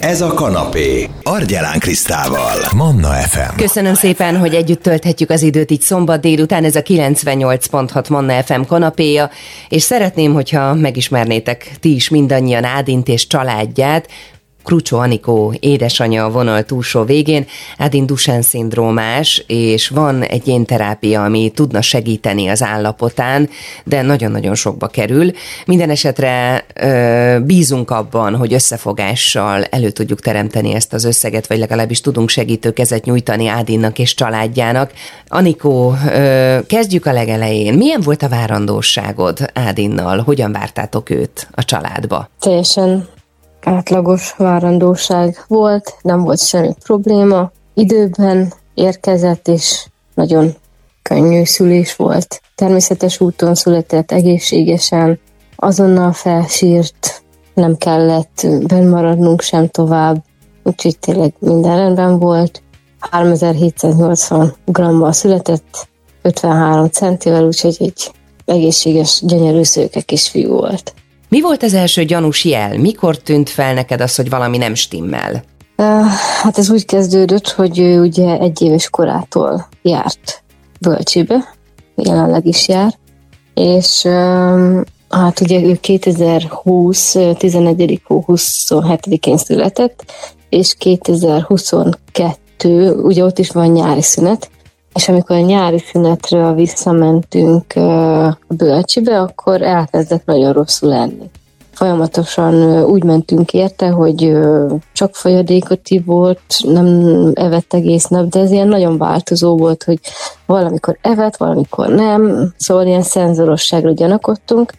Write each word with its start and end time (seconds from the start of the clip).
Ez 0.00 0.20
a 0.20 0.34
kanapé. 0.34 1.08
Argyelán 1.22 1.78
Krisztával. 1.78 2.56
Manna 2.76 3.08
FM. 3.08 3.56
Köszönöm 3.56 3.94
szépen, 3.94 4.38
hogy 4.38 4.54
együtt 4.54 4.82
tölthetjük 4.82 5.30
az 5.30 5.42
időt 5.42 5.70
így 5.70 5.80
szombat 5.80 6.20
délután. 6.20 6.64
Ez 6.64 6.76
a 6.76 6.82
98.6 6.82 8.10
Manna 8.10 8.42
FM 8.42 8.60
kanapéja, 8.60 9.30
és 9.68 9.82
szeretném, 9.82 10.32
hogyha 10.32 10.74
megismernétek 10.74 11.70
ti 11.80 11.94
is 11.94 12.08
mindannyian 12.08 12.64
Ádint 12.64 13.08
és 13.08 13.26
családját, 13.26 14.08
Krucsó 14.64 14.98
Anikó 14.98 15.54
édesanyja 15.60 16.24
a 16.24 16.30
vonal 16.30 16.62
túlsó 16.62 17.04
végén, 17.04 17.46
Adin 17.78 18.06
Dusen 18.06 18.42
szindrómás, 18.42 19.44
és 19.46 19.88
van 19.88 20.22
egy 20.22 20.48
én 20.48 20.64
terápia, 20.64 21.24
ami 21.24 21.50
tudna 21.54 21.82
segíteni 21.82 22.48
az 22.48 22.62
állapotán, 22.62 23.48
de 23.84 24.02
nagyon-nagyon 24.02 24.54
sokba 24.54 24.86
kerül. 24.86 25.30
Minden 25.66 25.90
esetre 25.90 26.64
ö, 26.74 27.38
bízunk 27.44 27.90
abban, 27.90 28.36
hogy 28.36 28.52
összefogással 28.52 29.64
elő 29.64 29.90
tudjuk 29.90 30.20
teremteni 30.20 30.74
ezt 30.74 30.92
az 30.92 31.04
összeget, 31.04 31.46
vagy 31.46 31.58
legalábbis 31.58 32.00
tudunk 32.00 32.28
segítő 32.28 32.72
kezet 32.72 33.04
nyújtani 33.04 33.46
Ádinnak 33.46 33.98
és 33.98 34.14
családjának. 34.14 34.92
Anikó, 35.28 35.94
ö, 36.12 36.58
kezdjük 36.66 37.06
a 37.06 37.12
legelején. 37.12 37.74
Milyen 37.74 38.00
volt 38.00 38.22
a 38.22 38.28
várandóságod 38.28 39.38
Ádinnal? 39.54 40.18
Hogyan 40.18 40.52
vártátok 40.52 41.10
őt 41.10 41.48
a 41.50 41.64
családba? 41.64 42.28
Teljesen 42.40 43.08
átlagos 43.64 44.34
várandóság 44.36 45.44
volt, 45.48 45.94
nem 46.02 46.22
volt 46.22 46.46
semmi 46.46 46.74
probléma. 46.84 47.50
Időben 47.74 48.52
érkezett, 48.74 49.48
és 49.48 49.86
nagyon 50.14 50.54
könnyű 51.02 51.44
szülés 51.44 51.96
volt. 51.96 52.40
Természetes 52.54 53.20
úton 53.20 53.54
született 53.54 54.12
egészségesen, 54.12 55.18
azonnal 55.56 56.12
felsírt, 56.12 57.22
nem 57.54 57.76
kellett 57.76 58.46
bennmaradnunk 58.66 59.40
sem 59.40 59.68
tovább, 59.68 60.24
úgyhogy 60.62 60.98
tényleg 60.98 61.34
minden 61.38 61.76
rendben 61.76 62.18
volt. 62.18 62.62
3780 62.98 64.54
grammal 64.64 65.12
született, 65.12 65.88
53 66.22 66.86
centivel, 66.86 67.44
úgyhogy 67.44 67.76
egy 67.80 68.12
egészséges, 68.44 69.22
gyönyörű 69.26 69.62
szőke 69.62 70.00
kisfiú 70.00 70.52
volt. 70.52 70.94
Mi 71.30 71.40
volt 71.40 71.62
az 71.62 71.74
első 71.74 72.04
gyanús 72.04 72.44
jel? 72.44 72.78
Mikor 72.78 73.18
tűnt 73.18 73.48
fel 73.48 73.74
neked 73.74 74.00
az, 74.00 74.14
hogy 74.14 74.30
valami 74.30 74.56
nem 74.56 74.74
stimmel? 74.74 75.42
Hát 76.42 76.58
ez 76.58 76.70
úgy 76.70 76.84
kezdődött, 76.84 77.50
hogy 77.50 77.78
ő 77.78 78.00
ugye 78.00 78.38
egy 78.38 78.62
éves 78.62 78.90
korától 78.90 79.68
járt 79.82 80.42
bölcsibe, 80.80 81.54
jelenleg 81.94 82.46
is 82.46 82.68
jár, 82.68 82.94
és 83.54 84.02
hát 85.08 85.40
ugye 85.40 85.62
ő 85.62 85.78
2020. 85.80 87.16
11. 87.38 88.00
hó 88.04 88.24
27-én 88.26 89.36
született, 89.36 90.12
és 90.48 90.74
2022, 90.78 92.94
ugye 92.94 93.24
ott 93.24 93.38
is 93.38 93.50
van 93.50 93.68
nyári 93.68 94.02
szünet, 94.02 94.50
és 95.00 95.08
amikor 95.08 95.36
a 95.36 95.40
nyári 95.40 95.78
szünetről 95.78 96.54
visszamentünk 96.54 97.76
a 97.76 98.38
bölcsibe, 98.48 99.20
akkor 99.20 99.62
elkezdett 99.62 100.24
nagyon 100.24 100.52
rosszul 100.52 100.88
lenni. 100.88 101.30
Folyamatosan 101.72 102.84
úgy 102.84 103.04
mentünk 103.04 103.52
érte, 103.52 103.88
hogy 103.88 104.38
csak 104.92 105.14
folyadékot 105.14 105.80
volt, 106.04 106.40
nem 106.62 106.86
evett 107.34 107.74
egész 107.74 108.06
nap, 108.06 108.28
de 108.28 108.40
ez 108.40 108.50
ilyen 108.50 108.68
nagyon 108.68 108.98
változó 108.98 109.56
volt, 109.56 109.82
hogy 109.82 109.98
valamikor 110.46 110.98
evett, 111.02 111.36
valamikor 111.36 111.88
nem, 111.88 112.52
szóval 112.56 112.86
ilyen 112.86 113.02
szenzorosságra 113.02 113.92
gyanakodtunk, 113.92 114.72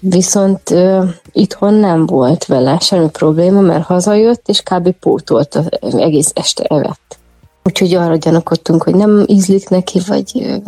Viszont 0.00 0.70
uh, 0.70 1.08
itthon 1.32 1.74
nem 1.74 2.06
volt 2.06 2.44
vele 2.44 2.78
semmi 2.78 3.08
probléma, 3.10 3.60
mert 3.60 3.84
hazajött, 3.84 4.48
és 4.48 4.62
kb. 4.62 4.90
pótolta, 4.90 5.64
egész 5.80 6.30
este 6.34 6.64
evett. 6.64 7.18
Úgyhogy 7.66 7.94
arra 7.94 8.16
gyanakodtunk, 8.16 8.82
hogy 8.82 8.94
nem 8.94 9.24
ízlik 9.26 9.68
neki, 9.68 10.00
vagy 10.06 10.60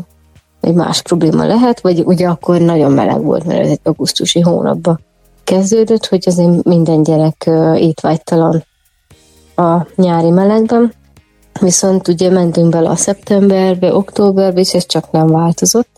egy 0.61 0.75
más 0.75 1.03
probléma 1.03 1.45
lehet, 1.45 1.81
vagy 1.81 2.03
ugye 2.05 2.29
akkor 2.29 2.61
nagyon 2.61 2.93
meleg 2.93 3.23
volt, 3.23 3.45
mert 3.45 3.61
ez 3.61 3.69
egy 3.69 3.81
augusztusi 3.83 4.41
hónapban 4.41 5.01
kezdődött, 5.45 6.07
hogy 6.07 6.23
azért 6.27 6.65
minden 6.65 7.03
gyerek 7.03 7.51
étvágytalan 7.77 8.65
a 9.57 9.87
nyári 9.95 10.31
melegben, 10.31 10.93
viszont 11.61 12.09
ugye 12.09 12.31
mentünk 12.31 12.69
bele 12.71 12.89
a 12.89 12.97
szeptemberbe, 12.97 13.95
októberbe, 13.95 14.61
és 14.61 14.75
ez 14.75 14.87
csak 14.87 15.11
nem 15.11 15.27
változott. 15.27 15.91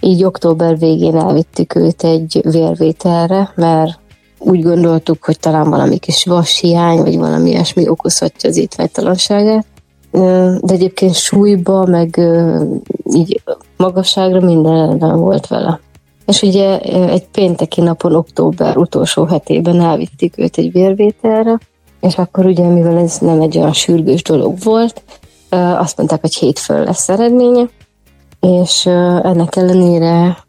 Így 0.00 0.24
október 0.24 0.78
végén 0.78 1.16
elvittük 1.16 1.74
őt 1.74 2.04
egy 2.04 2.40
vérvételre, 2.44 3.52
mert 3.54 3.98
úgy 4.38 4.62
gondoltuk, 4.62 5.24
hogy 5.24 5.38
talán 5.38 5.70
valami 5.70 5.98
kis 5.98 6.24
vashiány, 6.24 6.98
vagy 6.98 7.16
valami 7.16 7.50
ilyesmi 7.50 7.88
okozhatja 7.88 8.48
az 8.48 8.56
étvágytalanságát 8.56 9.66
de 10.60 10.72
egyébként 10.72 11.14
súlyba, 11.14 11.86
meg 11.86 12.20
így 13.14 13.42
magasságra 13.76 14.40
minden 14.40 14.86
rendben 14.86 15.18
volt 15.18 15.46
vele. 15.46 15.80
És 16.26 16.42
ugye 16.42 16.80
egy 17.08 17.26
pénteki 17.26 17.80
napon, 17.80 18.14
október 18.14 18.76
utolsó 18.76 19.24
hetében 19.24 19.80
elvittük 19.80 20.38
őt 20.38 20.56
egy 20.56 20.72
vérvételre, 20.72 21.58
és 22.00 22.18
akkor 22.18 22.46
ugye, 22.46 22.68
mivel 22.68 22.98
ez 22.98 23.18
nem 23.18 23.40
egy 23.40 23.58
olyan 23.58 23.72
sürgős 23.72 24.22
dolog 24.22 24.54
volt, 24.62 25.02
azt 25.78 25.96
mondták, 25.96 26.20
hogy 26.20 26.34
hétfőn 26.34 26.84
lesz 26.84 27.08
eredménye, 27.08 27.68
és 28.40 28.86
ennek 29.22 29.56
ellenére 29.56 30.44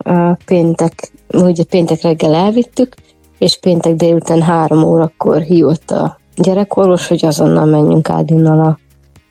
péntek, 0.45 1.11
ugye 1.33 1.63
péntek 1.63 2.01
reggel 2.01 2.33
elvittük, 2.33 2.95
és 3.37 3.59
péntek 3.59 3.95
délután 3.95 4.41
három 4.41 4.83
órakor 4.83 5.41
hívott 5.41 5.91
a 5.91 6.17
gyerekorvos, 6.35 7.07
hogy 7.07 7.25
azonnal 7.25 7.65
menjünk 7.65 8.09
Ádinnal 8.09 8.59
a 8.59 8.79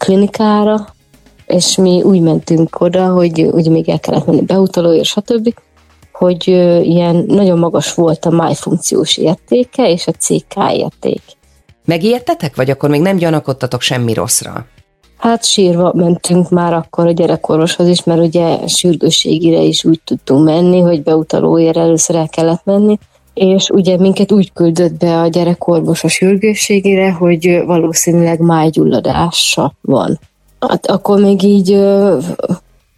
klinikára, 0.04 0.86
és 1.46 1.76
mi 1.76 2.02
úgy 2.02 2.20
mentünk 2.20 2.80
oda, 2.80 3.06
hogy 3.06 3.46
ugye 3.52 3.70
még 3.70 3.88
el 3.88 4.00
kellett 4.00 4.26
menni 4.26 4.42
beutalóért, 4.42 5.04
stb., 5.04 5.54
hogy 6.12 6.46
ilyen 6.82 7.24
nagyon 7.26 7.58
magas 7.58 7.94
volt 7.94 8.24
a 8.24 8.30
májfunkciós 8.30 9.16
értéke 9.16 9.90
és 9.90 10.06
a 10.06 10.12
CK 10.12 10.72
érték. 10.72 11.22
Megijedtetek, 11.84 12.56
vagy 12.56 12.70
akkor 12.70 12.90
még 12.90 13.00
nem 13.00 13.16
gyanakodtatok 13.16 13.80
semmi 13.80 14.12
rosszra? 14.14 14.66
Hát 15.16 15.44
sírva 15.44 15.92
mentünk 15.94 16.50
már 16.50 16.72
akkor 16.72 17.06
a 17.06 17.12
gyerekorvoshoz 17.12 17.88
is, 17.88 18.04
mert 18.04 18.20
ugye 18.20 18.66
sürgősségire 18.66 19.60
is 19.60 19.84
úgy 19.84 20.00
tudtunk 20.04 20.44
menni, 20.44 20.80
hogy 20.80 21.02
beutalóért 21.02 21.76
először 21.76 22.16
el 22.16 22.28
kellett 22.28 22.64
menni, 22.64 22.98
és 23.34 23.68
ugye 23.68 23.98
minket 23.98 24.32
úgy 24.32 24.52
küldött 24.52 24.92
be 24.92 25.20
a 25.20 25.26
gyerekorvos 25.26 26.04
a 26.04 26.08
sürgősségére, 26.08 27.12
hogy 27.12 27.62
valószínűleg 27.66 28.40
májgyulladása 28.40 29.72
van. 29.80 30.18
Hát 30.68 30.86
akkor 30.86 31.20
még 31.20 31.42
így 31.42 31.80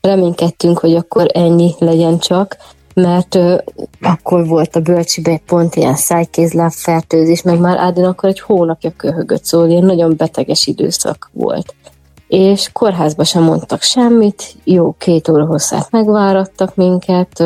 reménykedtünk, 0.01 0.79
hogy 0.79 0.95
akkor 0.95 1.27
ennyi 1.33 1.75
legyen 1.79 2.19
csak, 2.19 2.57
mert 2.95 3.39
akkor 4.01 4.47
volt 4.47 4.77
a 4.77 4.81
bölcsibe 4.81 5.41
pont 5.47 5.75
ilyen 5.75 5.95
szájkézláb 5.95 6.73
fertőzés, 6.73 7.43
meg 7.43 7.59
már 7.59 7.79
Ádin 7.79 8.05
akkor 8.05 8.29
egy 8.29 8.41
hónapja 8.41 8.93
köhögött, 8.97 9.45
szóval 9.45 9.71
ilyen 9.71 9.85
nagyon 9.85 10.15
beteges 10.17 10.67
időszak 10.67 11.31
volt. 11.33 11.75
És 12.29 12.69
kórházba 12.73 13.25
sem 13.25 13.43
mondtak 13.43 13.83
semmit, 13.83 14.55
jó 14.65 14.95
két 14.99 15.29
óra 15.29 15.45
hosszát 15.45 15.91
megvárattak 15.91 16.75
minket, 16.75 17.45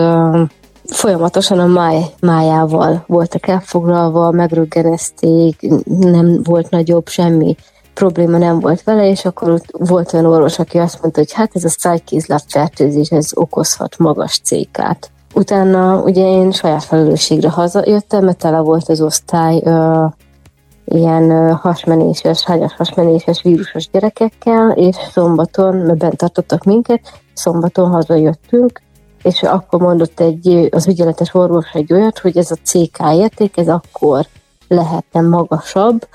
folyamatosan 0.91 1.59
a 1.59 1.67
máj, 1.67 2.03
májával 2.21 3.05
voltak 3.07 3.47
elfoglalva, 3.47 4.31
megröggenezték, 4.31 5.69
nem 5.85 6.43
volt 6.43 6.71
nagyobb 6.71 7.09
semmi 7.09 7.57
probléma 7.95 8.39
nem 8.39 8.61
volt 8.61 8.83
vele, 8.83 9.09
és 9.09 9.25
akkor 9.25 9.51
ott 9.51 9.67
volt 9.71 10.13
olyan 10.13 10.27
orvos, 10.27 10.59
aki 10.59 10.79
azt 10.79 11.01
mondta, 11.01 11.21
hogy 11.21 11.33
hát 11.33 11.51
ez 11.55 11.65
a 11.65 11.69
szájkézláb 11.69 12.41
fertőzés, 12.49 13.09
ez 13.09 13.31
okozhat 13.35 13.99
magas 13.99 14.41
cékát. 14.45 15.11
Utána 15.35 16.03
ugye 16.03 16.27
én 16.27 16.51
saját 16.51 16.85
felelősségre 16.85 17.51
hazajöttem, 17.51 18.25
mert 18.25 18.39
tele 18.39 18.59
volt 18.59 18.89
az 18.89 19.01
osztály 19.01 19.61
ö, 19.65 20.05
ilyen 20.85 21.55
hasmenéses, 21.55 22.45
hányas 22.45 22.73
hasmenéses 22.73 23.43
vírusos 23.43 23.89
gyerekekkel, 23.91 24.71
és 24.71 24.97
szombaton, 25.13 25.77
mert 25.77 25.99
bent 25.99 26.17
tartottak 26.17 26.65
minket, 26.65 27.01
szombaton 27.33 27.91
hazajöttünk, 27.91 28.81
és 29.23 29.43
akkor 29.43 29.81
mondott 29.81 30.21
egy, 30.21 30.69
az 30.71 30.87
ügyeletes 30.87 31.35
orvos 31.35 31.67
egy 31.73 31.93
olyat, 31.93 32.19
hogy 32.19 32.37
ez 32.37 32.51
a 32.51 32.57
CK 32.63 32.99
érték, 33.13 33.57
ez 33.57 33.69
akkor 33.69 34.27
lehetne 34.69 35.21
magasabb, 35.21 36.09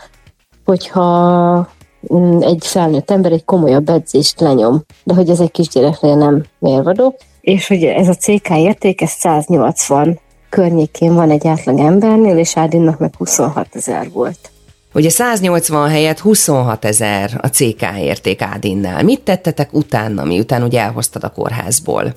hogyha 0.66 1.68
mm, 2.14 2.42
egy 2.42 2.68
felnőtt 2.68 3.12
ember 3.12 3.32
egy 3.32 3.46
komolyabb 3.46 3.90
edzést 3.90 4.40
lenyom, 4.40 4.84
de 5.04 5.14
hogy 5.14 5.30
ez 5.30 5.40
egy 5.40 5.52
kisgyereknél 5.52 6.16
nem 6.16 6.44
mérvadó, 6.60 7.16
és 7.42 7.68
hogy 7.68 7.84
ez 7.84 8.08
a 8.08 8.14
CK 8.14 8.50
érték, 8.50 9.02
ez 9.02 9.10
180 9.10 10.20
környékén 10.50 11.14
van 11.14 11.30
egy 11.30 11.48
átlag 11.48 11.80
embernél, 11.80 12.38
és 12.38 12.58
Ádinnak 12.58 13.00
meg 13.00 13.14
26 13.18 13.68
ezer 13.72 14.10
volt. 14.12 14.52
Ugye 14.94 15.10
180 15.10 15.90
helyett 15.90 16.20
26 16.20 16.86
ezer 16.86 17.40
a 17.42 17.48
CK 17.48 17.82
érték 17.98 18.42
Ádinnál. 18.42 19.04
Mit 19.04 19.22
tettetek 19.22 19.74
utána, 19.74 20.24
miután 20.24 20.64
ugye 20.64 20.80
elhoztad 20.80 21.24
a 21.24 21.30
kórházból? 21.30 22.14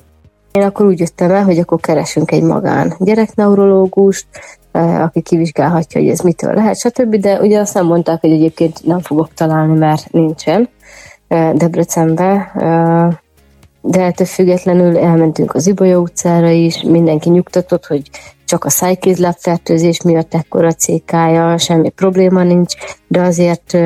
Én 0.51 0.61
akkor 0.61 0.85
úgy 0.85 0.99
jöttem 0.99 1.31
el, 1.31 1.43
hogy 1.43 1.59
akkor 1.59 1.79
keresünk 1.79 2.31
egy 2.31 2.43
magán 2.43 2.95
gyerekneurológust, 2.99 4.27
aki 4.71 5.21
kivizsgálhatja, 5.21 6.01
hogy 6.01 6.09
ez 6.09 6.19
mitől 6.19 6.53
lehet, 6.53 6.77
stb. 6.77 7.15
De 7.15 7.39
ugye 7.39 7.59
azt 7.59 7.73
nem 7.73 7.85
mondták, 7.85 8.21
hogy 8.21 8.31
egyébként 8.31 8.85
nem 8.85 8.99
fogok 8.99 9.33
találni, 9.33 9.77
mert 9.77 10.11
nincsen 10.11 10.69
Debrecenbe, 11.53 12.51
de 13.81 14.01
ettől 14.01 14.27
függetlenül 14.27 14.97
elmentünk 14.97 15.55
az 15.55 15.67
Ibolya 15.67 15.99
utcára 15.99 16.49
is, 16.49 16.81
mindenki 16.81 17.29
nyugtatott, 17.29 17.85
hogy 17.85 18.09
csak 18.45 18.65
a 18.65 18.69
szájkézlábfertőzés 18.69 20.01
miatt 20.01 20.33
ekkora 20.33 20.71
CK-ja, 20.71 21.57
semmi 21.57 21.89
probléma 21.89 22.43
nincs, 22.43 22.73
de 23.07 23.21
azért 23.21 23.77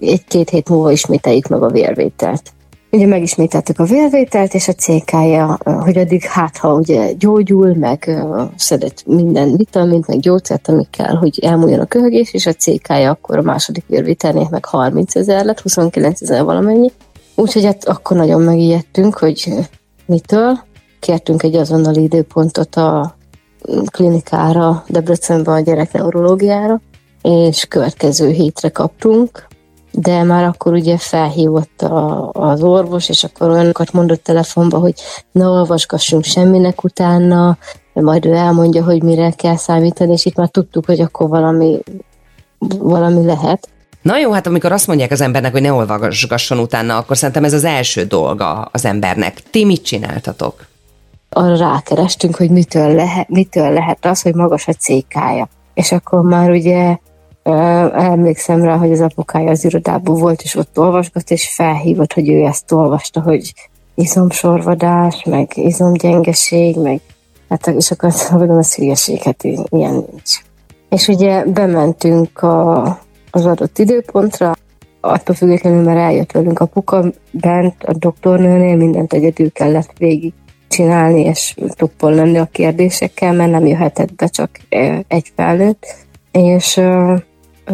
egy-két 0.00 0.50
hét 0.50 0.68
múlva 0.68 0.90
ismételjük 0.90 1.48
meg 1.48 1.62
a 1.62 1.70
vérvételt. 1.70 2.42
Ugye 2.92 3.06
megismételtük 3.06 3.78
a 3.78 3.84
vérvételt, 3.84 4.54
és 4.54 4.68
a 4.68 4.72
CK-ja, 4.72 5.58
hogy 5.64 5.98
addig 5.98 6.24
hát, 6.24 6.56
ha 6.56 6.74
ugye 6.74 7.12
gyógyul, 7.12 7.74
meg 7.74 8.22
szedett 8.56 9.02
minden 9.06 9.56
vitamint, 9.56 10.06
meg 10.06 10.20
gyógyszert, 10.20 10.68
ami 10.68 10.86
kell, 10.90 11.14
hogy 11.14 11.38
elmúljon 11.42 11.80
a 11.80 11.86
köhögés, 11.86 12.32
és 12.34 12.46
a 12.46 12.52
CK-ja 12.52 13.10
akkor 13.10 13.38
a 13.38 13.42
második 13.42 13.84
vérvételnél 13.86 14.48
meg 14.50 14.64
30 14.64 15.14
ezer 15.14 15.44
lett, 15.44 15.60
29 15.60 16.22
ezer 16.22 16.44
valamennyi. 16.44 16.90
Úgyhogy 17.34 17.64
hát 17.64 17.84
akkor 17.84 18.16
nagyon 18.16 18.42
megijedtünk, 18.42 19.18
hogy 19.18 19.52
mitől. 20.06 20.58
Kértünk 21.00 21.42
egy 21.42 21.54
azonnali 21.54 22.02
időpontot 22.02 22.76
a 22.76 23.16
klinikára, 23.86 24.84
Debrecenben 24.88 25.54
a 25.54 25.60
gyerekneurológiára, 25.60 26.80
és 27.22 27.64
következő 27.64 28.30
hétre 28.30 28.68
kaptunk, 28.68 29.48
de 29.92 30.22
már 30.22 30.44
akkor 30.44 30.72
ugye 30.72 30.98
felhívott 30.98 31.82
a, 31.82 32.30
az 32.32 32.62
orvos, 32.62 33.08
és 33.08 33.24
akkor 33.24 33.50
olyanokat 33.50 33.92
mondott 33.92 34.22
telefonba, 34.22 34.78
hogy 34.78 34.94
ne 35.32 35.46
olvasgassunk 35.46 36.24
semminek 36.24 36.84
utána, 36.84 37.58
majd 37.92 38.26
ő 38.26 38.32
elmondja, 38.32 38.84
hogy 38.84 39.02
mire 39.02 39.30
kell 39.30 39.56
számítani, 39.56 40.12
és 40.12 40.24
itt 40.24 40.36
már 40.36 40.48
tudtuk, 40.48 40.86
hogy 40.86 41.00
akkor 41.00 41.28
valami, 41.28 41.78
valami 42.78 43.24
lehet. 43.24 43.68
Na 44.02 44.18
jó, 44.18 44.32
hát 44.32 44.46
amikor 44.46 44.72
azt 44.72 44.86
mondják 44.86 45.10
az 45.10 45.20
embernek, 45.20 45.52
hogy 45.52 45.62
ne 45.62 45.72
olvasgasson 45.72 46.58
utána, 46.58 46.96
akkor 46.96 47.16
szerintem 47.16 47.44
ez 47.44 47.52
az 47.52 47.64
első 47.64 48.04
dolga 48.04 48.68
az 48.72 48.84
embernek. 48.84 49.42
Ti 49.50 49.64
mit 49.64 49.84
csináltatok? 49.84 50.66
Arra 51.30 51.56
rákerestünk, 51.56 52.36
hogy 52.36 52.50
mitől 52.50 52.94
lehet, 52.94 53.28
mitől 53.28 53.72
lehet 53.72 54.06
az, 54.06 54.22
hogy 54.22 54.34
magas 54.34 54.68
a 54.68 54.72
cékája. 54.72 55.48
És 55.74 55.92
akkor 55.92 56.22
már 56.22 56.50
ugye 56.50 56.96
emlékszem 57.94 58.62
rá, 58.62 58.76
hogy 58.76 58.92
az 58.92 59.00
apukája 59.00 59.50
az 59.50 59.64
irodában 59.64 60.14
volt, 60.14 60.42
és 60.42 60.54
ott 60.54 60.78
olvasgat, 60.78 61.30
és 61.30 61.54
felhívott, 61.54 62.12
hogy 62.12 62.28
ő 62.28 62.44
ezt 62.44 62.72
olvasta, 62.72 63.20
hogy 63.20 63.52
izomsorvadás, 63.94 65.22
meg 65.24 65.52
izomgyengeség, 65.54 66.76
meg 66.76 67.00
hát 67.48 67.66
és 67.66 67.90
akkor 67.90 68.08
azt 68.08 68.30
mondom, 68.30 68.56
az 68.56 68.74
hülyeség, 68.74 69.22
hát 69.22 69.44
ilyen 69.44 69.92
nincs. 69.92 70.38
És 70.88 71.08
ugye 71.08 71.44
bementünk 71.44 72.42
a, 72.42 72.82
az 73.30 73.46
adott 73.46 73.78
időpontra, 73.78 74.56
attól 75.00 75.34
függetlenül, 75.34 75.82
mert 75.82 75.98
eljött 75.98 76.32
velünk 76.32 76.60
apuka 76.60 77.04
bent, 77.30 77.84
a 77.84 77.92
doktornőnél 77.92 78.76
mindent 78.76 79.12
egyedül 79.12 79.52
kellett 79.52 79.92
végig 79.98 80.32
csinálni, 80.68 81.20
és 81.20 81.54
tuppol 81.68 82.14
lenni 82.14 82.38
a 82.38 82.48
kérdésekkel, 82.52 83.32
mert 83.32 83.50
nem 83.50 83.66
jöhetett 83.66 84.14
be 84.14 84.26
csak 84.26 84.50
egy 85.08 85.32
felnőtt. 85.34 85.86
És 86.32 86.80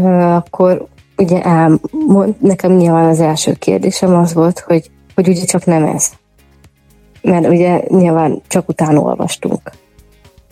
akkor 0.04 0.86
ugye 1.16 1.42
elmond, 1.42 2.34
nekem 2.38 2.72
nyilván 2.72 3.08
az 3.08 3.20
első 3.20 3.52
kérdésem 3.52 4.14
az 4.14 4.34
volt, 4.34 4.58
hogy, 4.58 4.90
hogy 5.14 5.28
ugye 5.28 5.44
csak 5.44 5.64
nem 5.64 5.84
ez. 5.84 6.10
Mert 7.22 7.46
ugye 7.46 7.82
nyilván 7.88 8.42
csak 8.48 8.68
utána 8.68 9.00
olvastunk. 9.00 9.70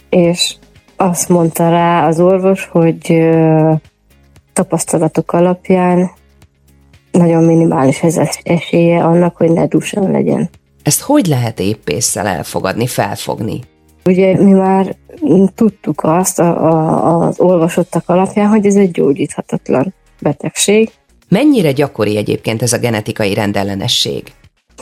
És 0.09 0.57
azt 0.97 1.29
mondta 1.29 1.71
rá 1.71 2.07
az 2.07 2.21
orvos, 2.21 2.69
hogy 2.73 3.29
tapasztalatok 4.53 5.33
alapján 5.33 6.11
nagyon 7.11 7.45
minimális 7.45 8.03
ez 8.03 8.21
esélye 8.43 9.05
annak, 9.05 9.37
hogy 9.37 9.51
ne 9.51 9.67
legyen. 9.93 10.51
Ezt 10.83 11.01
hogy 11.01 11.27
lehet 11.27 11.61
éppésszel 11.61 12.27
elfogadni, 12.27 12.87
felfogni? 12.87 13.61
Ugye 14.05 14.43
mi 14.43 14.53
már 14.53 14.97
tudtuk 15.55 16.03
azt 16.03 16.39
a, 16.39 16.65
a, 16.65 17.27
az 17.27 17.41
olvasottak 17.41 18.03
alapján, 18.07 18.49
hogy 18.49 18.67
ez 18.67 18.77
egy 18.77 18.91
gyógyíthatatlan 18.91 19.95
betegség. 20.21 20.91
Mennyire 21.29 21.73
gyakori 21.73 22.17
egyébként 22.17 22.63
ez 22.63 22.73
a 22.73 22.79
genetikai 22.79 23.35
rendellenesség? 23.35 24.33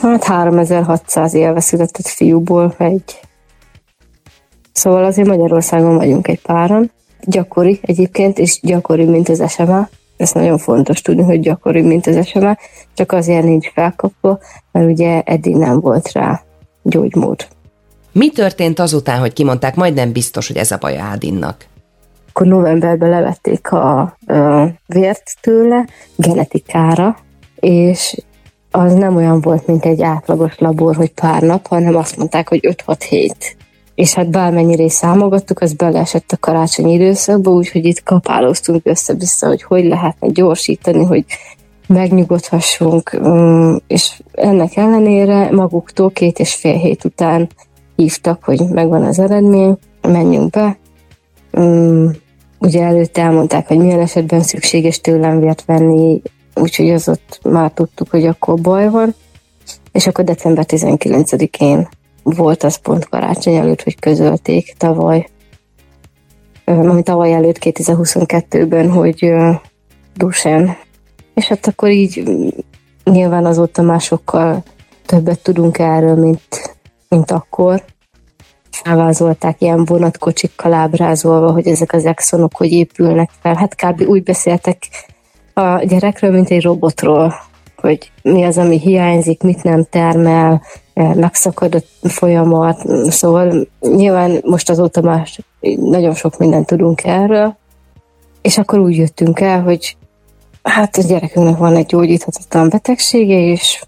Hát 0.01 0.23
3600 0.23 1.33
élve 1.33 1.59
született 1.59 2.07
fiúból 2.07 2.75
egy. 2.77 3.19
Szóval 4.71 5.03
azért 5.03 5.27
Magyarországon 5.27 5.95
vagyunk 5.95 6.27
egy 6.27 6.41
páran. 6.41 6.91
Gyakori 7.21 7.79
egyébként, 7.81 8.39
és 8.39 8.59
gyakori, 8.61 9.05
mint 9.05 9.29
az 9.29 9.51
SMA. 9.51 9.89
Ez 10.17 10.31
nagyon 10.31 10.57
fontos 10.57 11.01
tudni, 11.01 11.23
hogy 11.23 11.39
gyakori, 11.39 11.81
mint 11.81 12.07
az 12.07 12.27
SMA, 12.27 12.57
csak 12.93 13.11
azért 13.11 13.43
nincs 13.43 13.71
felkapva, 13.71 14.39
mert 14.71 14.91
ugye 14.91 15.21
eddig 15.21 15.55
nem 15.55 15.79
volt 15.79 16.11
rá 16.11 16.41
gyógymód. 16.81 17.47
Mi 18.13 18.29
történt 18.29 18.79
azután, 18.79 19.19
hogy 19.19 19.33
kimondták, 19.33 19.75
majdnem 19.75 20.11
biztos, 20.11 20.47
hogy 20.47 20.57
ez 20.57 20.71
a 20.71 20.77
baj 20.77 20.97
Ádinnak? 20.97 21.65
Akkor 22.29 22.47
novemberben 22.47 23.09
levették 23.09 23.71
a, 23.71 23.99
a 24.01 24.69
vért 24.85 25.31
tőle 25.41 25.87
genetikára, 26.15 27.17
és 27.55 28.15
az 28.71 28.93
nem 28.93 29.15
olyan 29.15 29.41
volt, 29.41 29.67
mint 29.67 29.85
egy 29.85 30.01
átlagos 30.01 30.57
labor, 30.57 30.95
hogy 30.95 31.11
pár 31.11 31.41
nap, 31.41 31.67
hanem 31.67 31.95
azt 31.95 32.17
mondták, 32.17 32.49
hogy 32.49 32.75
5-6 32.85 32.95
hét. 33.09 33.57
És 33.95 34.13
hát 34.13 34.29
bármennyire 34.29 34.83
is 34.83 34.91
számogattuk, 34.91 35.59
az 35.59 35.73
beleesett 35.73 36.31
a 36.31 36.37
karácsonyi 36.37 36.93
időszakba, 36.93 37.51
úgyhogy 37.51 37.85
itt 37.85 38.03
kapálóztunk 38.03 38.81
össze-vissza, 38.83 39.47
hogy 39.47 39.63
hogy 39.63 39.85
lehetne 39.85 40.27
gyorsítani, 40.27 41.03
hogy 41.03 41.25
megnyugodhassunk, 41.87 43.19
mm, 43.27 43.75
és 43.87 44.21
ennek 44.31 44.75
ellenére 44.75 45.51
maguktól 45.51 46.11
két 46.11 46.39
és 46.39 46.53
fél 46.53 46.77
hét 46.77 47.05
után 47.05 47.49
hívtak, 48.03 48.43
hogy 48.43 48.59
megvan 48.69 49.03
az 49.03 49.19
eredmény, 49.19 49.77
menjünk 50.01 50.49
be. 50.49 50.77
Um, 51.51 52.11
ugye 52.59 52.83
előtte 52.83 53.21
elmondták, 53.21 53.67
hogy 53.67 53.77
milyen 53.77 53.99
esetben 53.99 54.41
szükséges 54.41 55.01
tőlem 55.01 55.39
vért 55.39 55.65
venni, 55.65 56.21
úgyhogy 56.55 56.89
az 56.89 57.09
ott 57.09 57.39
már 57.43 57.71
tudtuk, 57.71 58.09
hogy 58.09 58.25
akkor 58.25 58.61
baj 58.61 58.89
van. 58.89 59.15
És 59.91 60.07
akkor 60.07 60.23
december 60.23 60.65
19-én 60.67 61.87
volt 62.23 62.63
az 62.63 62.75
pont 62.75 63.09
karácsony 63.09 63.55
előtt, 63.55 63.83
hogy 63.83 63.99
közölték 63.99 64.75
tavaly, 64.77 65.29
ami 66.65 67.03
tavaly 67.03 67.33
előtt 67.33 67.57
2022-ben, 67.61 68.91
hogy 68.91 69.33
Dusen. 70.15 70.75
És 71.33 71.47
hát 71.47 71.67
akkor 71.67 71.89
így 71.89 72.23
nyilván 73.03 73.45
azóta 73.45 73.81
másokkal 73.81 74.63
többet 75.05 75.39
tudunk 75.39 75.79
erről, 75.79 76.15
mint 76.15 76.73
mint 77.13 77.31
akkor. 77.31 77.83
Felvázolták 78.75 79.61
ilyen 79.61 79.85
vonatkocsikkal 79.85 80.73
ábrázolva, 80.73 81.51
hogy 81.51 81.67
ezek 81.67 81.93
az 81.93 82.05
exonok 82.05 82.55
hogy 82.55 82.71
épülnek 82.71 83.29
fel. 83.41 83.55
Hát 83.55 83.75
kb. 83.75 84.01
úgy 84.01 84.23
beszéltek 84.23 84.77
a 85.53 85.83
gyerekről, 85.83 86.31
mint 86.31 86.49
egy 86.49 86.61
robotról, 86.61 87.33
hogy 87.75 88.11
mi 88.21 88.43
az, 88.43 88.57
ami 88.57 88.79
hiányzik, 88.79 89.43
mit 89.43 89.63
nem 89.63 89.85
termel, 89.89 90.61
eh, 90.93 91.13
megszakadott 91.13 91.87
folyamat. 92.01 93.11
Szóval 93.11 93.67
nyilván 93.79 94.39
most 94.43 94.69
azóta 94.69 95.01
már 95.01 95.27
nagyon 95.75 96.13
sok 96.13 96.37
mindent 96.37 96.65
tudunk 96.65 97.03
erről, 97.03 97.55
és 98.41 98.57
akkor 98.57 98.79
úgy 98.79 98.95
jöttünk 98.95 99.39
el, 99.39 99.61
hogy 99.61 99.97
hát 100.63 100.97
a 100.97 101.01
gyerekünknek 101.01 101.57
van 101.57 101.75
egy 101.75 101.85
gyógyíthatatlan 101.85 102.69
betegsége, 102.69 103.39
és 103.39 103.83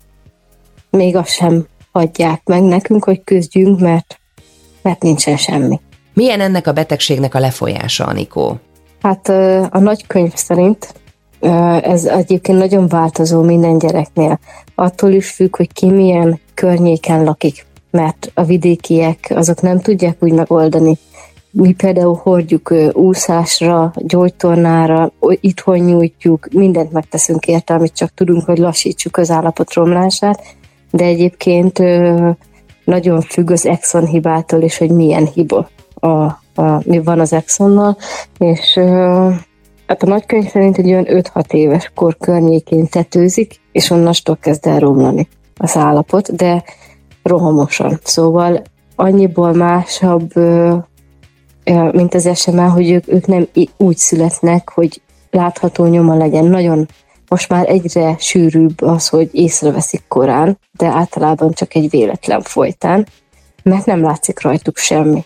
még 0.89 1.15
az 1.15 1.29
sem 1.29 1.67
adják 1.91 2.41
meg 2.45 2.63
nekünk, 2.63 3.03
hogy 3.03 3.23
küzdjünk, 3.23 3.79
mert, 3.79 4.19
mert 4.85 5.01
nincsen 5.01 5.37
semmi. 5.37 5.79
Milyen 6.13 6.41
ennek 6.41 6.67
a 6.67 6.73
betegségnek 6.73 7.35
a 7.35 7.39
lefolyása, 7.39 8.05
Anikó? 8.05 8.59
Hát 9.01 9.29
a 9.69 9.79
nagykönyv 9.79 10.33
szerint 10.35 10.93
ez 11.81 12.05
egyébként 12.05 12.57
nagyon 12.57 12.87
változó 12.87 13.41
minden 13.41 13.77
gyereknél. 13.77 14.39
Attól 14.75 15.11
is 15.11 15.29
függ, 15.29 15.55
hogy 15.55 15.73
ki 15.73 15.89
milyen 15.89 16.39
környéken 16.53 17.23
lakik, 17.23 17.65
mert 17.91 18.31
a 18.33 18.43
vidékiek 18.43 19.31
azok 19.35 19.61
nem 19.61 19.79
tudják 19.79 20.17
úgy 20.19 20.33
megoldani. 20.33 20.97
Mi 21.51 21.73
például 21.73 22.19
hordjuk 22.23 22.73
úszásra, 22.93 23.93
gyógytornára, 23.95 25.11
itthon 25.39 25.77
nyújtjuk, 25.77 26.47
mindent 26.51 26.91
megteszünk 26.91 27.47
érte, 27.47 27.73
amit 27.73 27.93
csak 27.93 28.13
tudunk, 28.13 28.45
hogy 28.45 28.57
lassítsuk 28.57 29.17
az 29.17 29.31
állapot 29.31 29.73
romlását, 29.73 30.43
de 30.91 31.03
egyébként 31.03 31.79
nagyon 32.85 33.21
függ 33.21 33.51
az 33.51 33.65
exon 33.65 34.05
hibától 34.05 34.61
is, 34.61 34.77
hogy 34.77 34.91
milyen 34.91 35.25
hiba 35.25 35.69
a, 35.93 36.07
a, 36.07 36.81
mi 36.83 37.01
van 37.03 37.19
az 37.19 37.33
exonnal, 37.33 37.97
és 38.37 38.73
hát 39.87 40.03
a 40.03 40.05
nagykönyv 40.05 40.49
szerint 40.49 40.77
egy 40.77 40.87
olyan 40.87 41.05
5-6 41.07 41.53
éves 41.53 41.91
kor 41.95 42.17
környékén 42.17 42.87
tetőzik, 42.87 43.59
és 43.71 43.89
onnastól 43.89 44.37
kezd 44.41 44.67
el 44.67 44.79
romlani 44.79 45.27
az 45.57 45.77
állapot, 45.77 46.35
de 46.35 46.63
rohamosan. 47.23 47.99
Szóval 48.03 48.61
annyiból 48.95 49.53
másabb 49.53 50.31
mint 51.91 52.13
az 52.13 52.29
SMA, 52.33 52.69
hogy 52.69 52.91
ők, 52.91 53.07
ők 53.07 53.25
nem 53.25 53.47
úgy 53.77 53.97
születnek, 53.97 54.69
hogy 54.69 55.01
látható 55.31 55.85
nyoma 55.85 56.15
legyen. 56.15 56.45
Nagyon 56.45 56.87
most 57.27 57.49
már 57.49 57.69
egyre 57.69 58.15
sűrűbb 58.19 58.81
az, 58.81 59.07
hogy 59.07 59.29
észreveszik 59.31 60.03
korán, 60.07 60.59
de 60.71 60.85
általában 60.85 61.51
csak 61.51 61.75
egy 61.75 61.89
véletlen 61.89 62.41
folytán, 62.41 63.07
mert 63.63 63.85
nem 63.85 64.01
látszik 64.01 64.41
rajtuk 64.41 64.77
semmi. 64.77 65.23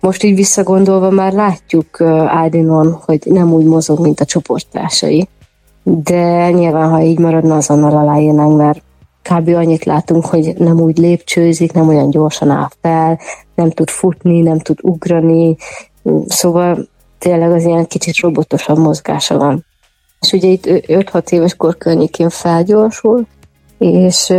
Most 0.00 0.22
így 0.22 0.34
visszagondolva 0.34 1.10
már 1.10 1.32
látjuk 1.32 2.00
Ádinon, 2.26 3.00
hogy 3.04 3.20
nem 3.24 3.52
úgy 3.52 3.64
mozog, 3.64 4.00
mint 4.00 4.20
a 4.20 4.24
csoporttársai, 4.24 5.28
de 5.82 6.50
nyilván, 6.50 6.90
ha 6.90 7.00
így 7.00 7.18
maradna, 7.18 7.56
azonnal 7.56 7.96
aláírnánk, 7.96 8.56
mert 8.56 8.82
kb. 9.22 9.48
annyit 9.48 9.84
látunk, 9.84 10.26
hogy 10.26 10.54
nem 10.58 10.80
úgy 10.80 10.98
lépcsőzik, 10.98 11.72
nem 11.72 11.88
olyan 11.88 12.10
gyorsan 12.10 12.50
áll 12.50 12.68
fel, 12.80 13.20
nem 13.54 13.70
tud 13.70 13.88
futni, 13.88 14.40
nem 14.40 14.58
tud 14.58 14.78
ugrani, 14.82 15.56
szóval 16.26 16.88
tényleg 17.18 17.52
az 17.52 17.64
ilyen 17.64 17.86
kicsit 17.86 18.20
robotosabb 18.20 18.78
mozgása 18.78 19.38
van. 19.38 19.64
És 20.20 20.32
ugye 20.32 20.48
itt 20.48 20.66
5-6 20.66 21.32
éves 21.32 21.54
kor 21.54 21.76
környékén 21.76 22.28
felgyorsul, 22.28 23.26
és 23.78 24.30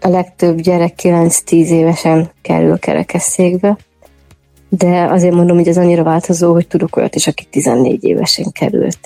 a 0.00 0.08
legtöbb 0.08 0.60
gyerek 0.60 0.94
9-10 1.02 1.50
évesen 1.50 2.30
kerül 2.42 2.78
kerekesszékbe, 2.78 3.78
de 4.68 5.04
azért 5.04 5.34
mondom, 5.34 5.56
hogy 5.56 5.68
ez 5.68 5.78
annyira 5.78 6.02
változó, 6.02 6.52
hogy 6.52 6.66
tudok 6.66 6.96
olyat 6.96 7.14
is, 7.14 7.26
aki 7.26 7.44
14 7.50 8.04
évesen 8.04 8.52
került. 8.52 8.98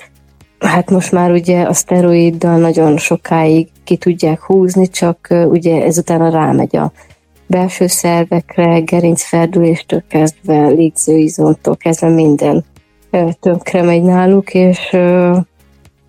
Hát 0.59 0.89
most 0.89 1.11
már 1.11 1.31
ugye 1.31 1.63
a 1.63 1.73
szteroiddal 1.73 2.57
nagyon 2.57 2.97
sokáig 2.97 3.67
ki 3.83 3.97
tudják 3.97 4.41
húzni, 4.41 4.87
csak 4.87 5.27
ugye 5.29 5.83
ezután 5.83 6.31
rámegy 6.31 6.75
a 6.75 6.91
belső 7.47 7.87
szervekre, 7.87 8.79
gerincferdüléstől 8.79 10.03
kezdve, 10.07 10.67
légzőizomtól 10.67 11.75
kezdve 11.75 12.09
minden 12.09 12.65
tönkre 13.39 13.81
megy 13.81 14.03
náluk, 14.03 14.53
és 14.53 14.97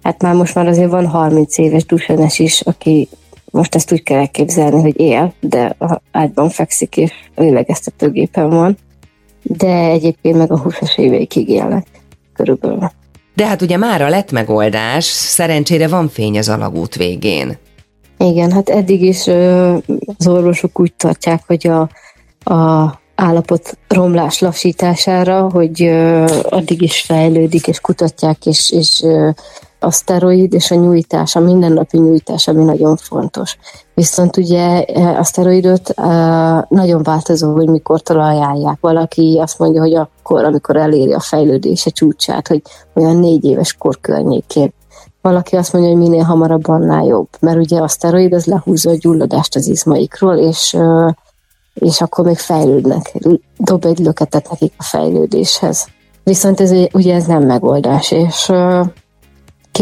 hát 0.03 0.23
már 0.23 0.35
most 0.35 0.55
már 0.55 0.67
azért 0.67 0.91
van 0.91 1.07
30 1.07 1.59
éves 1.59 1.85
dusenes 1.85 2.39
is, 2.39 2.61
aki 2.61 3.09
most 3.51 3.75
ezt 3.75 3.93
úgy 3.93 4.03
kell 4.03 4.19
elképzelni, 4.19 4.81
hogy 4.81 5.01
él, 5.01 5.33
de 5.41 5.77
ágyban 6.13 6.49
fekszik, 6.49 6.97
és 6.97 7.13
lélegeztetőgépen 7.35 8.51
van, 8.51 8.77
de 9.43 9.85
egyébként 9.85 10.37
meg 10.37 10.53
a 10.53 10.63
20-as 10.63 10.99
éveikig 10.99 11.49
élnek 11.49 11.87
körülbelül. 12.35 12.91
De 13.35 13.47
hát 13.47 13.63
ugye 13.63 13.77
mára 13.77 14.09
lett 14.09 14.33
megoldás, 14.33 15.05
szerencsére 15.05 15.89
van 15.89 16.09
fény 16.09 16.39
az 16.39 16.49
alagút 16.49 16.95
végén. 16.95 17.59
Igen, 18.19 18.53
hát 18.53 18.69
eddig 18.69 19.03
is 19.03 19.27
az 20.17 20.27
orvosok 20.27 20.81
úgy 20.81 20.93
tartják, 20.93 21.43
hogy 21.47 21.67
a, 21.67 21.81
a 22.55 23.01
állapot 23.15 23.79
romlás 23.89 24.39
lassítására, 24.39 25.51
hogy 25.51 25.83
addig 26.43 26.83
is 26.83 27.01
fejlődik, 27.01 27.67
és 27.67 27.81
kutatják, 27.81 28.47
és, 28.47 28.71
és 28.71 29.05
a 29.81 29.91
szteroid 29.91 30.55
és 30.55 30.71
a 30.71 30.75
nyújtás, 30.75 31.37
a 31.37 31.41
mindennapi 31.41 31.99
nyújtás, 31.99 32.49
ami 32.49 32.65
nagyon 32.65 32.97
fontos. 32.97 33.59
Viszont 33.95 34.37
ugye 34.37 34.85
e, 34.85 35.19
a 35.19 35.25
szteroidot 35.25 35.91
e, 35.91 36.03
nagyon 36.69 37.03
változó, 37.03 37.53
hogy 37.53 37.69
mikor 37.69 38.01
ajánlják. 38.07 38.79
Valaki 38.81 39.39
azt 39.43 39.59
mondja, 39.59 39.81
hogy 39.81 39.95
akkor, 39.95 40.45
amikor 40.45 40.77
eléri 40.77 41.13
a 41.13 41.21
fejlődése 41.21 41.91
csúcsát, 41.91 42.49
hogy 42.49 42.63
olyan 42.95 43.17
négy 43.17 43.45
éves 43.45 43.73
kor 43.73 44.01
környékén. 44.01 44.73
Valaki 45.23 45.57
azt 45.57 45.73
mondja, 45.73 45.91
hogy 45.91 46.01
minél 46.01 46.23
hamarabb 46.23 46.69
annál 46.69 47.05
jobb, 47.05 47.29
mert 47.41 47.59
ugye 47.59 47.81
a 47.81 47.89
szteroid 47.89 48.33
az 48.33 48.45
lehúzza 48.45 48.91
a 48.91 48.97
gyulladást 48.97 49.57
az 49.57 49.67
izmaikról, 49.67 50.37
és, 50.37 50.75
e, 50.75 51.17
és 51.75 52.01
akkor 52.01 52.25
még 52.25 52.39
fejlődnek, 52.39 53.13
dob 53.57 53.85
egy 53.85 53.99
löketet 53.99 54.51
nekik 54.51 54.73
a 54.77 54.83
fejlődéshez. 54.83 55.87
Viszont 56.25 56.61
ez 56.61 56.73
ugye 56.93 57.15
ez 57.15 57.25
nem 57.25 57.43
megoldás, 57.43 58.11
és 58.11 58.53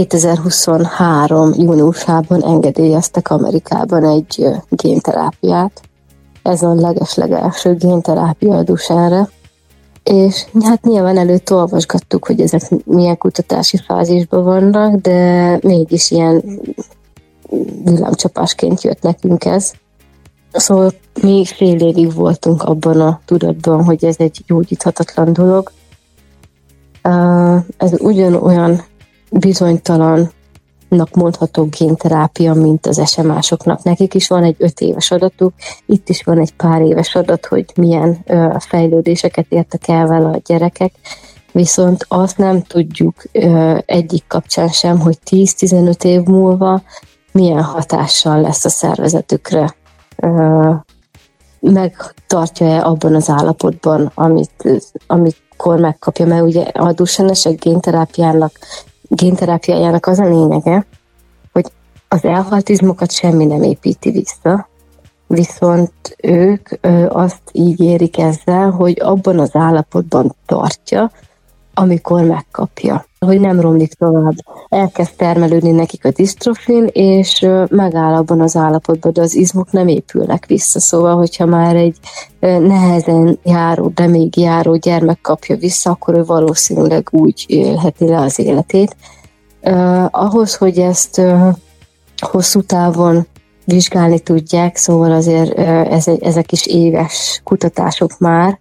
2023. 0.06 1.52
júniusában 1.56 2.44
engedélyeztek 2.44 3.30
Amerikában 3.30 4.04
egy 4.04 4.46
génterápiát. 4.70 5.80
Ez 6.42 6.62
a 6.62 6.74
legeslegelső 6.74 7.74
génterápia 7.74 8.56
a 8.56 8.62
Duchenne-re. 8.62 9.28
És 10.02 10.46
hát 10.60 10.82
nyilván 10.82 11.18
előtt 11.18 11.52
olvasgattuk, 11.52 12.26
hogy 12.26 12.40
ezek 12.40 12.62
milyen 12.84 13.18
kutatási 13.18 13.76
fázisban 13.86 14.44
vannak, 14.44 14.94
de 14.94 15.58
mégis 15.62 16.10
ilyen 16.10 16.60
villámcsapásként 17.84 18.82
jött 18.82 19.02
nekünk 19.02 19.44
ez. 19.44 19.72
Szóval 20.52 20.92
mi 21.22 21.44
fél 21.44 21.80
évig 21.80 22.14
voltunk 22.14 22.62
abban 22.62 23.00
a 23.00 23.20
tudatban, 23.24 23.84
hogy 23.84 24.04
ez 24.04 24.16
egy 24.18 24.44
gyógyíthatatlan 24.46 25.32
dolog. 25.32 25.72
Ez 27.76 27.92
ugyanolyan 28.00 28.82
bizonytalan 29.30 30.30
mondható 31.14 31.64
génterápia, 31.64 32.54
mint 32.54 32.86
az 32.86 33.10
SMA-soknak. 33.10 33.82
Nekik 33.82 34.14
is 34.14 34.28
van 34.28 34.44
egy 34.44 34.56
öt 34.58 34.80
éves 34.80 35.10
adatuk, 35.10 35.52
itt 35.86 36.08
is 36.08 36.22
van 36.22 36.38
egy 36.38 36.52
pár 36.52 36.80
éves 36.80 37.14
adat, 37.14 37.46
hogy 37.46 37.64
milyen 37.76 38.18
ö, 38.26 38.54
fejlődéseket 38.58 39.46
értek 39.48 39.88
el 39.88 40.06
vele 40.06 40.28
a 40.28 40.40
gyerekek, 40.44 40.92
viszont 41.52 42.04
azt 42.08 42.38
nem 42.38 42.62
tudjuk 42.62 43.14
ö, 43.32 43.78
egyik 43.86 44.24
kapcsán 44.26 44.68
sem, 44.68 44.98
hogy 45.00 45.18
10-15 45.30 46.04
év 46.04 46.22
múlva 46.22 46.82
milyen 47.32 47.62
hatással 47.62 48.40
lesz 48.40 48.64
a 48.64 48.68
szervezetükre. 48.68 49.74
Ö, 50.16 50.70
megtartja-e 51.60 52.84
abban 52.84 53.14
az 53.14 53.28
állapotban, 53.28 54.10
amit, 54.14 54.84
amikor 55.06 55.78
megkapja, 55.78 56.26
mert 56.26 56.42
ugye 56.42 56.62
a 56.62 56.92
dusenesek 56.92 57.58
génterápiának 57.58 58.52
génterápiájának 59.08 60.06
az 60.06 60.18
a 60.18 60.28
lényege, 60.28 60.86
hogy 61.52 61.66
az 62.08 62.24
elhalt 62.24 62.68
izmokat 62.68 63.12
semmi 63.12 63.44
nem 63.44 63.62
építi 63.62 64.10
vissza, 64.10 64.68
viszont 65.26 65.92
ők 66.22 66.68
ö, 66.80 67.06
azt 67.08 67.42
ígérik 67.52 68.18
ezzel, 68.18 68.70
hogy 68.70 69.00
abban 69.00 69.38
az 69.38 69.50
állapotban 69.52 70.34
tartja, 70.46 71.10
amikor 71.80 72.22
megkapja, 72.22 73.06
hogy 73.18 73.40
nem 73.40 73.60
romlik 73.60 73.92
tovább. 73.92 74.34
Elkezd 74.68 75.16
termelődni 75.16 75.70
nekik 75.70 76.04
a 76.04 76.10
disztrofin, 76.10 76.88
és 76.92 77.46
megáll 77.68 78.14
abban 78.14 78.40
az 78.40 78.56
állapotban, 78.56 79.12
de 79.12 79.20
az 79.20 79.34
izmok 79.34 79.72
nem 79.72 79.88
épülnek 79.88 80.46
vissza. 80.46 80.80
Szóval, 80.80 81.16
hogyha 81.16 81.46
már 81.46 81.76
egy 81.76 81.96
nehezen 82.40 83.38
járó, 83.42 83.92
de 83.94 84.06
még 84.06 84.36
járó 84.36 84.76
gyermek 84.76 85.20
kapja 85.20 85.56
vissza, 85.56 85.90
akkor 85.90 86.14
ő 86.14 86.24
valószínűleg 86.24 87.08
úgy 87.10 87.44
élheti 87.48 88.08
le 88.08 88.18
az 88.18 88.38
életét. 88.38 88.96
ahhoz, 90.10 90.54
hogy 90.54 90.78
ezt 90.78 91.22
hosszú 92.16 92.62
távon 92.62 93.26
vizsgálni 93.64 94.18
tudják, 94.18 94.76
szóval 94.76 95.12
azért 95.12 95.58
ezek 96.22 96.52
is 96.52 96.66
éves 96.66 97.40
kutatások 97.44 98.18
már, 98.18 98.58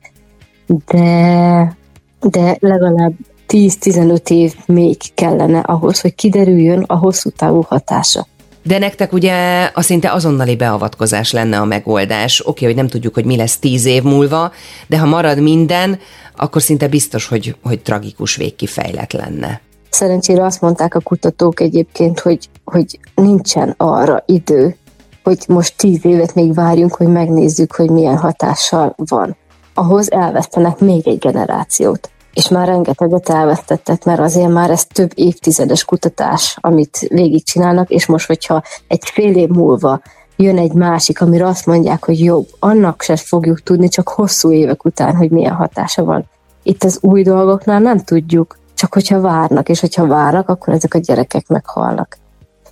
de 0.85 1.76
de 2.19 2.57
legalább 2.59 3.13
10-15 3.47 4.29
év 4.29 4.55
még 4.65 4.97
kellene 5.13 5.59
ahhoz, 5.59 6.01
hogy 6.01 6.15
kiderüljön 6.15 6.83
a 6.87 6.95
hosszú 6.95 7.29
távú 7.29 7.61
hatása. 7.61 8.27
De 8.63 8.77
nektek 8.77 9.13
ugye 9.13 9.63
a 9.73 9.81
szinte 9.81 10.11
azonnali 10.11 10.55
beavatkozás 10.55 11.31
lenne 11.31 11.59
a 11.59 11.65
megoldás. 11.65 12.47
Oké, 12.47 12.65
hogy 12.65 12.75
nem 12.75 12.87
tudjuk, 12.87 13.13
hogy 13.13 13.25
mi 13.25 13.35
lesz 13.35 13.57
tíz 13.57 13.85
év 13.85 14.03
múlva, 14.03 14.51
de 14.87 14.97
ha 14.97 15.05
marad 15.05 15.41
minden, 15.41 15.99
akkor 16.35 16.61
szinte 16.61 16.87
biztos, 16.87 17.27
hogy, 17.27 17.55
hogy 17.63 17.81
tragikus 17.81 18.35
végkifejlet 18.35 19.13
lenne. 19.13 19.61
Szerencsére 19.89 20.45
azt 20.45 20.61
mondták 20.61 20.95
a 20.95 20.99
kutatók 20.99 21.59
egyébként, 21.59 22.19
hogy, 22.19 22.49
hogy 22.63 22.99
nincsen 23.15 23.73
arra 23.77 24.23
idő, 24.25 24.77
hogy 25.23 25.37
most 25.47 25.77
tíz 25.77 26.05
évet 26.05 26.35
még 26.35 26.53
várjunk, 26.53 26.95
hogy 26.95 27.07
megnézzük, 27.07 27.75
hogy 27.75 27.89
milyen 27.89 28.17
hatással 28.17 28.95
van. 28.97 29.37
Ahhoz 29.77 30.11
elvesztenek 30.11 30.79
még 30.79 31.07
egy 31.07 31.17
generációt 31.17 32.09
és 32.33 32.49
már 32.49 32.67
rengeteget 32.67 33.29
elvesztettek, 33.29 34.03
mert 34.03 34.19
azért 34.19 34.51
már 34.51 34.69
ez 34.69 34.85
több 34.85 35.11
évtizedes 35.15 35.85
kutatás, 35.85 36.57
amit 36.61 36.97
végigcsinálnak, 36.99 37.89
és 37.89 38.05
most, 38.05 38.27
hogyha 38.27 38.63
egy 38.87 39.01
fél 39.05 39.35
év 39.35 39.49
múlva 39.49 40.01
jön 40.35 40.57
egy 40.57 40.73
másik, 40.73 41.21
amire 41.21 41.47
azt 41.47 41.65
mondják, 41.65 42.05
hogy 42.05 42.23
jobb, 42.23 42.47
annak 42.59 43.01
se 43.01 43.15
fogjuk 43.15 43.63
tudni, 43.63 43.87
csak 43.87 44.09
hosszú 44.09 44.51
évek 44.51 44.85
után, 44.85 45.15
hogy 45.15 45.29
milyen 45.29 45.55
hatása 45.55 46.03
van. 46.03 46.25
Itt 46.63 46.83
az 46.83 46.97
új 47.01 47.23
dolgoknál 47.23 47.79
nem 47.79 47.99
tudjuk, 47.99 48.57
csak 48.73 48.93
hogyha 48.93 49.21
várnak, 49.21 49.69
és 49.69 49.79
hogyha 49.79 50.07
várnak, 50.07 50.49
akkor 50.49 50.73
ezek 50.73 50.93
a 50.93 50.99
gyerekek 50.99 51.47
meghalnak. 51.47 52.17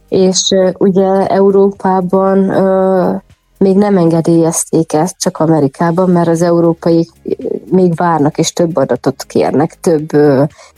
És 0.09 0.55
ugye 0.77 1.27
Európában 1.27 2.51
még 3.57 3.75
nem 3.75 3.97
engedélyezték 3.97 4.93
ezt, 4.93 5.15
csak 5.19 5.37
Amerikában, 5.37 6.09
mert 6.09 6.27
az 6.27 6.41
európai 6.41 7.09
még 7.71 7.95
várnak 7.95 8.37
és 8.37 8.53
több 8.53 8.75
adatot 8.75 9.23
kérnek, 9.23 9.79
több 9.79 10.09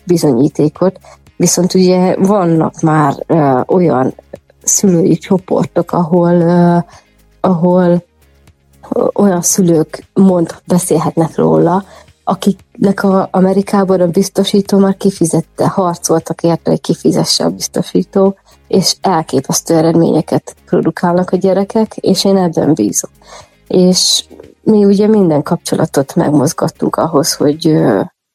bizonyítékot. 0.03 0.99
Viszont 1.35 1.73
ugye 1.73 2.15
vannak 2.15 2.81
már 2.81 3.13
olyan 3.67 4.13
szülői 4.63 5.17
csoportok, 5.17 5.91
ahol, 5.91 6.43
ahol 7.39 8.03
olyan 9.13 9.41
szülők 9.41 10.03
mond, 10.13 10.55
beszélhetnek 10.67 11.35
róla, 11.35 11.83
akiknek 12.27 13.03
a 13.03 13.27
Amerikában 13.31 14.01
a 14.01 14.07
biztosító 14.07 14.77
már 14.77 14.97
kifizette, 14.97 15.67
harcoltak 15.67 16.43
érte, 16.43 16.69
hogy 16.69 16.81
kifizesse 16.81 17.43
a 17.43 17.49
biztosító, 17.49 18.37
és 18.67 18.95
elképesztő 19.01 19.75
eredményeket 19.75 20.55
produkálnak 20.65 21.31
a 21.31 21.37
gyerekek, 21.37 21.97
és 21.97 22.25
én 22.25 22.37
ebben 22.37 22.73
bízom. 22.73 23.11
És 23.67 24.25
mi 24.61 24.85
ugye 24.85 25.07
minden 25.07 25.43
kapcsolatot 25.43 26.15
megmozgattunk 26.15 26.95
ahhoz, 26.95 27.33
hogy, 27.33 27.75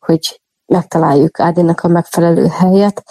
hogy 0.06 0.40
megtaláljuk 0.66 1.40
Ádinak 1.40 1.80
a 1.80 1.88
megfelelő 1.88 2.46
helyet, 2.46 3.02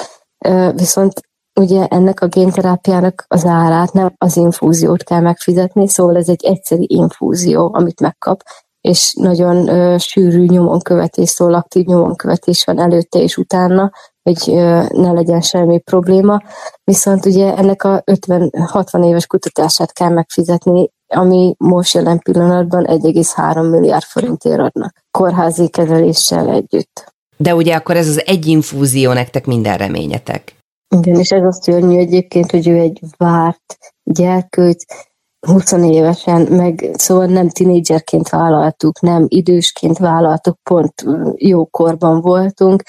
viszont 0.75 1.21
ugye 1.59 1.87
ennek 1.87 2.21
a 2.21 2.27
génterápiának 2.27 3.25
az 3.27 3.45
árát 3.45 3.93
nem 3.93 4.13
az 4.17 4.37
infúziót 4.37 5.03
kell 5.03 5.21
megfizetni, 5.21 5.87
szóval 5.87 6.17
ez 6.17 6.29
egy 6.29 6.45
egyszeri 6.45 6.85
infúzió, 6.89 7.71
amit 7.73 7.99
megkap, 7.99 8.41
és 8.81 9.13
nagyon 9.13 9.67
ö, 9.67 9.97
sűrű 9.97 10.45
nyomonkövetés, 10.45 11.29
szóval 11.29 11.53
aktív 11.53 11.85
nyomonkövetés 11.85 12.63
van 12.63 12.79
előtte 12.79 13.19
és 13.19 13.37
utána, 13.37 13.91
hogy 14.23 14.43
ö, 14.47 14.83
ne 14.93 15.11
legyen 15.11 15.41
semmi 15.41 15.79
probléma. 15.79 16.41
Viszont 16.83 17.25
ugye 17.25 17.55
ennek 17.55 17.83
a 17.83 18.01
50-60 18.05 19.07
éves 19.07 19.27
kutatását 19.27 19.93
kell 19.93 20.09
megfizetni, 20.09 20.89
ami 21.07 21.55
most 21.57 21.93
jelen 21.93 22.19
pillanatban 22.19 22.85
1,3 22.87 23.69
milliárd 23.69 24.03
forintért 24.03 24.59
adnak 24.59 24.93
kórházi 25.11 25.69
kezeléssel 25.69 26.49
együtt. 26.49 27.13
De 27.37 27.55
ugye 27.55 27.75
akkor 27.75 27.95
ez 27.95 28.07
az 28.07 28.25
egy 28.25 28.45
infúzió 28.45 29.13
nektek 29.13 29.45
minden 29.45 29.77
reményetek. 29.77 30.55
Igen, 30.95 31.19
és 31.19 31.29
ez 31.29 31.43
azt 31.43 31.63
szörnyű 31.63 31.97
egyébként, 31.97 32.51
hogy 32.51 32.67
ő 32.67 32.77
egy 32.77 32.99
várt 33.17 33.77
gyerkőt, 34.03 34.85
20 35.47 35.71
évesen, 35.71 36.41
meg 36.41 36.89
szóval 36.93 37.25
nem 37.25 37.49
tinédzserként 37.49 38.29
vállaltuk, 38.29 39.01
nem 39.01 39.25
idősként 39.27 39.97
vállaltuk, 39.97 40.57
pont 40.63 40.93
jó 41.35 41.65
korban 41.65 42.21
voltunk, 42.21 42.83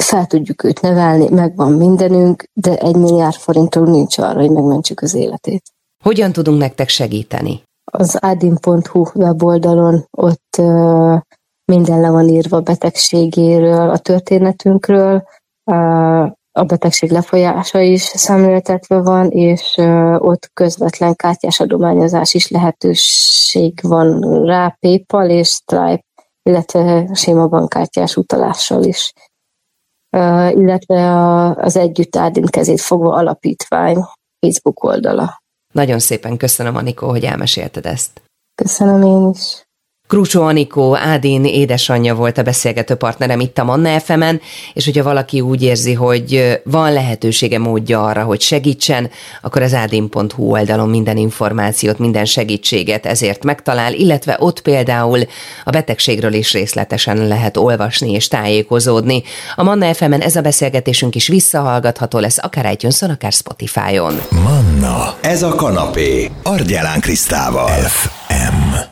fel 0.00 0.26
tudjuk 0.26 0.64
őt 0.64 0.80
nevelni, 0.80 1.28
megvan 1.28 1.72
mindenünk, 1.72 2.44
de 2.52 2.78
egy 2.78 2.96
milliárd 2.96 3.34
forintunk 3.34 3.88
nincs 3.88 4.18
arra, 4.18 4.40
hogy 4.40 4.50
megmentsük 4.50 5.00
az 5.00 5.14
életét. 5.14 5.62
Hogyan 6.04 6.32
tudunk 6.32 6.58
nektek 6.58 6.88
segíteni? 6.88 7.62
Az 7.92 8.16
adin.hu 8.20 9.06
weboldalon 9.14 10.04
ott 10.10 10.56
uh, 10.58 11.20
minden 11.64 12.00
le 12.00 12.10
van 12.10 12.28
írva 12.28 12.56
a 12.56 12.60
betegségéről, 12.60 13.90
a 13.90 13.98
történetünkről, 13.98 15.22
uh, 15.64 16.30
a 16.52 16.64
betegség 16.64 17.10
lefolyása 17.10 17.80
is 17.80 18.02
szemléltetve 18.02 19.00
van, 19.00 19.30
és 19.30 19.74
ott 20.18 20.50
közvetlen 20.52 21.14
kártyás 21.14 21.60
adományozás 21.60 22.34
is 22.34 22.48
lehetőség 22.48 23.78
van 23.82 24.20
rá 24.44 24.76
PayPal 24.80 25.30
és 25.30 25.48
Stripe, 25.48 26.04
illetve 26.42 27.14
sima 27.14 27.48
bankkártyás 27.48 28.16
utalással 28.16 28.82
is. 28.82 29.12
Illetve 30.50 31.12
az 31.56 31.76
Együtt 31.76 32.50
kezét 32.50 32.80
fogva 32.80 33.14
alapítvány 33.14 34.04
Facebook 34.40 34.84
oldala. 34.84 35.42
Nagyon 35.72 35.98
szépen 35.98 36.36
köszönöm, 36.36 36.76
Anikó, 36.76 37.08
hogy 37.08 37.24
elmesélted 37.24 37.86
ezt. 37.86 38.22
Köszönöm 38.54 39.02
én 39.02 39.30
is. 39.34 39.62
Krúcsó 40.10 40.42
Anikó, 40.42 40.96
Ádin 40.96 41.44
édesanyja 41.44 42.14
volt 42.14 42.38
a 42.38 42.42
beszélgető 42.42 42.94
partnerem 42.94 43.40
itt 43.40 43.58
a 43.58 43.64
Manna 43.64 44.00
fm 44.00 44.22
és 44.74 44.84
hogyha 44.84 45.02
valaki 45.02 45.40
úgy 45.40 45.62
érzi, 45.62 45.92
hogy 45.92 46.60
van 46.64 46.92
lehetősége 46.92 47.58
módja 47.58 48.04
arra, 48.04 48.22
hogy 48.22 48.40
segítsen, 48.40 49.10
akkor 49.42 49.62
az 49.62 49.74
ádin.hu 49.74 50.50
oldalon 50.50 50.88
minden 50.88 51.16
információt, 51.16 51.98
minden 51.98 52.24
segítséget 52.24 53.06
ezért 53.06 53.44
megtalál, 53.44 53.94
illetve 53.94 54.36
ott 54.40 54.60
például 54.60 55.20
a 55.64 55.70
betegségről 55.70 56.32
is 56.32 56.52
részletesen 56.52 57.26
lehet 57.26 57.56
olvasni 57.56 58.10
és 58.10 58.28
tájékozódni. 58.28 59.22
A 59.54 59.62
Manna 59.62 59.94
fm 59.94 60.12
ez 60.12 60.36
a 60.36 60.40
beszélgetésünk 60.40 61.14
is 61.14 61.28
visszahallgatható 61.28 62.18
lesz, 62.18 62.38
akár 62.38 62.72
itunes 62.72 63.02
akár 63.02 63.32
Spotify-on. 63.32 64.20
Manna, 64.30 65.14
ez 65.20 65.42
a 65.42 65.54
kanapé, 65.54 66.30
Argyelán 66.42 67.00
Krisztával. 67.00 67.68
FM. 67.68 68.89